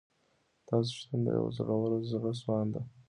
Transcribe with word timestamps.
تاسو 0.67 0.89
شتون 0.99 1.19
د 1.23 1.27
یوه 1.37 1.51
زړور، 1.57 1.91
زړه 2.11 2.31
سواند 2.41 2.73